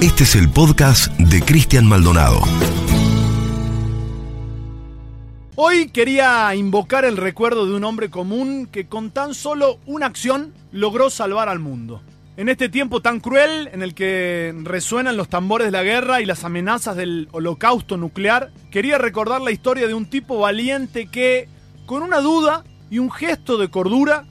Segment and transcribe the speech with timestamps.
[0.00, 2.40] Este es el podcast de Cristian Maldonado.
[5.56, 10.54] Hoy quería invocar el recuerdo de un hombre común que con tan solo una acción
[10.70, 12.00] logró salvar al mundo.
[12.36, 16.26] En este tiempo tan cruel en el que resuenan los tambores de la guerra y
[16.26, 21.48] las amenazas del holocausto nuclear, quería recordar la historia de un tipo valiente que,
[21.86, 24.26] con una duda y un gesto de cordura,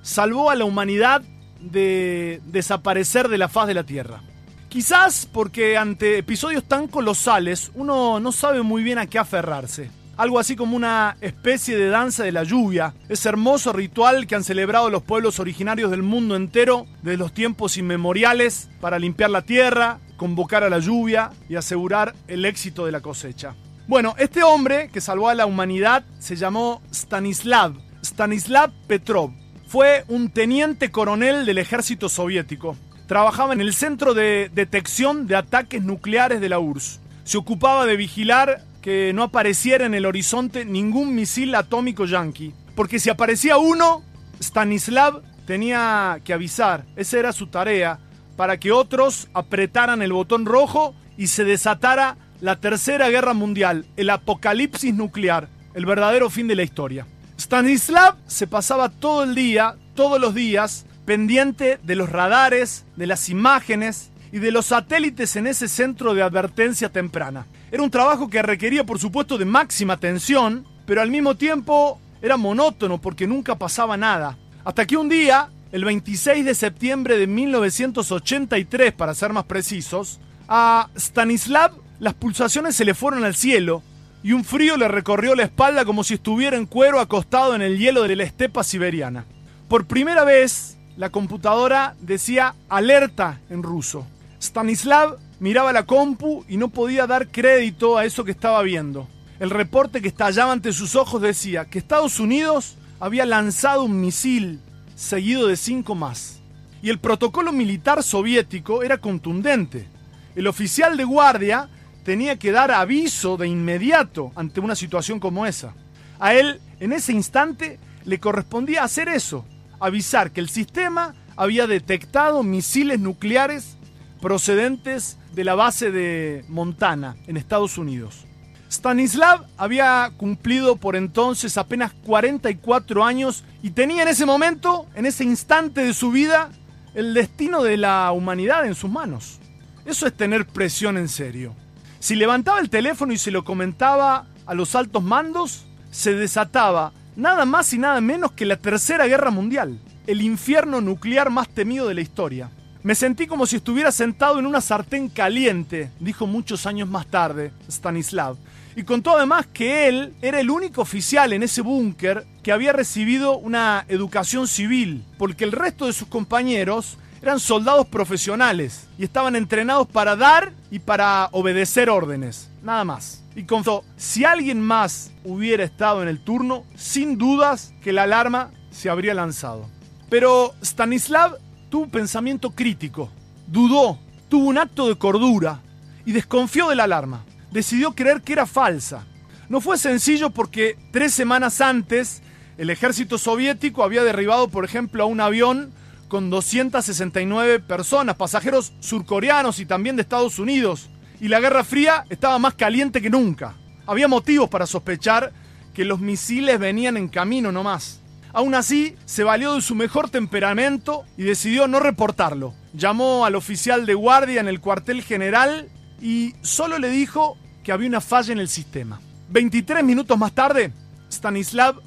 [0.00, 1.22] salvó a la humanidad
[1.60, 4.22] de desaparecer de la faz de la Tierra.
[4.68, 10.40] Quizás porque ante episodios tan colosales uno no sabe muy bien a qué aferrarse algo
[10.40, 14.90] así como una especie de danza de la lluvia, ese hermoso ritual que han celebrado
[14.90, 20.64] los pueblos originarios del mundo entero desde los tiempos inmemoriales para limpiar la tierra, convocar
[20.64, 23.54] a la lluvia y asegurar el éxito de la cosecha.
[23.86, 29.30] Bueno, este hombre que salvó a la humanidad se llamó Stanislav, Stanislav Petrov.
[29.68, 32.76] Fue un teniente coronel del ejército soviético.
[33.08, 37.00] Trabajaba en el centro de detección de ataques nucleares de la URSS.
[37.24, 42.52] Se ocupaba de vigilar que no apareciera en el horizonte ningún misil atómico yanqui.
[42.76, 44.02] Porque si aparecía uno,
[44.42, 46.84] Stanislav tenía que avisar.
[46.96, 47.98] Esa era su tarea,
[48.36, 54.10] para que otros apretaran el botón rojo y se desatara la Tercera Guerra Mundial, el
[54.10, 57.06] apocalipsis nuclear, el verdadero fin de la historia.
[57.40, 63.30] Stanislav se pasaba todo el día, todos los días, pendiente de los radares, de las
[63.30, 67.46] imágenes y de los satélites en ese centro de advertencia temprana.
[67.72, 72.36] Era un trabajo que requería, por supuesto, de máxima atención, pero al mismo tiempo era
[72.36, 74.36] monótono porque nunca pasaba nada.
[74.66, 80.90] Hasta que un día, el 26 de septiembre de 1983, para ser más precisos, a
[80.94, 83.82] Stanislav las pulsaciones se le fueron al cielo
[84.22, 87.78] y un frío le recorrió la espalda como si estuviera en cuero acostado en el
[87.78, 89.24] hielo de la estepa siberiana.
[89.68, 94.04] Por primera vez, la computadora decía alerta en ruso.
[94.42, 99.06] Stanislav miraba la compu y no podía dar crédito a eso que estaba viendo.
[99.38, 104.58] El reporte que estallaba ante sus ojos decía que Estados Unidos había lanzado un misil
[104.96, 106.40] seguido de cinco más.
[106.82, 109.86] Y el protocolo militar soviético era contundente.
[110.34, 111.68] El oficial de guardia
[112.04, 115.74] tenía que dar aviso de inmediato ante una situación como esa.
[116.18, 119.44] A él, en ese instante, le correspondía hacer eso,
[119.80, 123.76] avisar que el sistema había detectado misiles nucleares
[124.20, 128.24] procedentes de la base de Montana, en Estados Unidos.
[128.70, 135.24] Stanislav había cumplido por entonces apenas 44 años y tenía en ese momento, en ese
[135.24, 136.50] instante de su vida,
[136.94, 139.38] el destino de la humanidad en sus manos.
[139.86, 141.54] Eso es tener presión en serio.
[141.98, 147.44] Si levantaba el teléfono y se lo comentaba a los altos mandos, se desataba nada
[147.44, 151.94] más y nada menos que la Tercera Guerra Mundial, el infierno nuclear más temido de
[151.94, 152.48] la historia.
[152.84, 157.50] Me sentí como si estuviera sentado en una sartén caliente, dijo muchos años más tarde
[157.68, 158.36] Stanislav.
[158.76, 163.36] Y contó además que él era el único oficial en ese búnker que había recibido
[163.36, 169.88] una educación civil, porque el resto de sus compañeros eran soldados profesionales y estaban entrenados
[169.88, 173.24] para dar y para obedecer órdenes, nada más.
[173.38, 178.50] Y contó, si alguien más hubiera estado en el turno, sin dudas que la alarma
[178.72, 179.70] se habría lanzado.
[180.10, 181.36] Pero Stanislav
[181.70, 183.10] tuvo pensamiento crítico,
[183.46, 183.96] dudó,
[184.28, 185.60] tuvo un acto de cordura
[186.04, 187.24] y desconfió de la alarma.
[187.52, 189.06] Decidió creer que era falsa.
[189.48, 192.22] No fue sencillo porque tres semanas antes
[192.56, 195.70] el ejército soviético había derribado, por ejemplo, a un avión
[196.08, 200.90] con 269 personas, pasajeros surcoreanos y también de Estados Unidos.
[201.20, 203.54] Y la Guerra Fría estaba más caliente que nunca.
[203.86, 205.32] Había motivos para sospechar
[205.74, 208.00] que los misiles venían en camino nomás.
[208.32, 212.54] Aún así, se valió de su mejor temperamento y decidió no reportarlo.
[212.74, 215.68] Llamó al oficial de guardia en el cuartel general
[216.00, 219.00] y solo le dijo que había una falla en el sistema.
[219.30, 220.72] 23 minutos más tarde,
[221.10, 221.80] Stanislav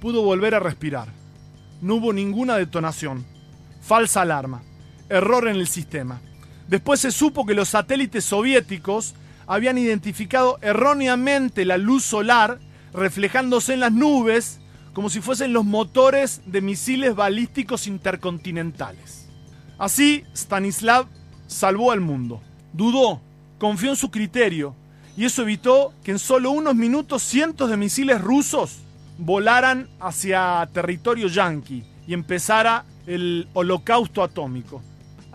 [0.00, 1.08] pudo volver a respirar.
[1.80, 3.24] No hubo ninguna detonación.
[3.80, 4.62] Falsa alarma.
[5.08, 6.20] Error en el sistema.
[6.68, 9.14] Después se supo que los satélites soviéticos
[9.46, 12.58] habían identificado erróneamente la luz solar
[12.92, 14.60] reflejándose en las nubes
[14.92, 19.28] como si fuesen los motores de misiles balísticos intercontinentales.
[19.78, 21.06] Así, Stanislav
[21.46, 22.40] salvó al mundo.
[22.72, 23.20] Dudó,
[23.58, 24.74] confió en su criterio,
[25.16, 28.78] y eso evitó que en solo unos minutos cientos de misiles rusos
[29.18, 34.82] volaran hacia territorio yanqui y empezara el holocausto atómico.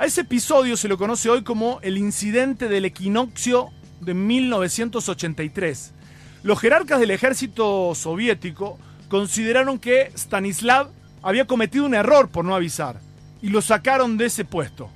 [0.01, 3.69] A ese episodio se lo conoce hoy como el incidente del equinoccio
[3.99, 5.93] de 1983.
[6.41, 10.89] Los jerarcas del ejército soviético consideraron que Stanislav
[11.21, 12.99] había cometido un error por no avisar
[13.43, 14.89] y lo sacaron de ese puesto.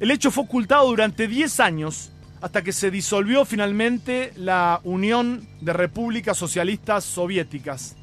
[0.00, 2.10] El hecho fue ocultado durante 10 años
[2.40, 7.94] hasta que se disolvió finalmente la Unión de Repúblicas Socialistas Soviéticas.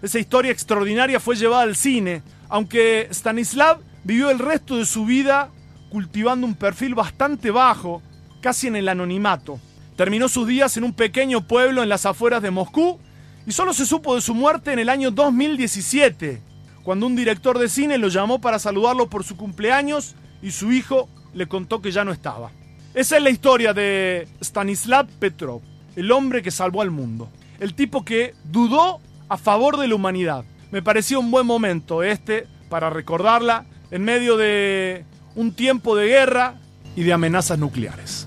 [0.00, 5.50] Esa historia extraordinaria fue llevada al cine, aunque Stanislav vivió el resto de su vida
[5.90, 8.00] cultivando un perfil bastante bajo,
[8.40, 9.60] casi en el anonimato.
[9.96, 12.98] Terminó sus días en un pequeño pueblo en las afueras de Moscú
[13.46, 16.40] y solo se supo de su muerte en el año 2017,
[16.82, 21.08] cuando un director de cine lo llamó para saludarlo por su cumpleaños y su hijo
[21.34, 22.50] le contó que ya no estaba.
[22.94, 25.60] Esa es la historia de Stanislav Petrov,
[25.96, 27.28] el hombre que salvó al mundo,
[27.58, 30.44] el tipo que dudó a favor de la humanidad.
[30.70, 35.04] Me pareció un buen momento este para recordarla en medio de
[35.40, 36.56] un tiempo de guerra
[36.94, 38.26] y de amenazas nucleares.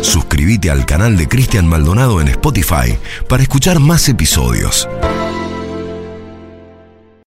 [0.00, 2.96] Suscríbete al canal de Cristian Maldonado en Spotify
[3.28, 4.88] para escuchar más episodios.